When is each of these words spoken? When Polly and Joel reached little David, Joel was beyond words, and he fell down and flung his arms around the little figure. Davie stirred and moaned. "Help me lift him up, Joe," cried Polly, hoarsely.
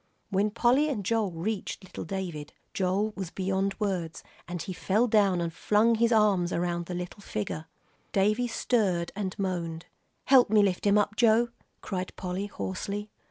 When 0.31 0.49
Polly 0.49 0.89
and 0.89 1.05
Joel 1.05 1.29
reached 1.31 1.83
little 1.83 2.05
David, 2.05 2.53
Joel 2.73 3.13
was 3.15 3.29
beyond 3.29 3.79
words, 3.79 4.23
and 4.47 4.59
he 4.59 4.73
fell 4.73 5.05
down 5.05 5.39
and 5.41 5.53
flung 5.53 5.93
his 5.93 6.11
arms 6.11 6.51
around 6.51 6.87
the 6.87 6.95
little 6.95 7.21
figure. 7.21 7.67
Davie 8.11 8.47
stirred 8.47 9.11
and 9.15 9.37
moaned. 9.37 9.85
"Help 10.25 10.49
me 10.49 10.63
lift 10.63 10.87
him 10.87 10.97
up, 10.97 11.15
Joe," 11.17 11.49
cried 11.81 12.15
Polly, 12.15 12.47
hoarsely. 12.47 13.11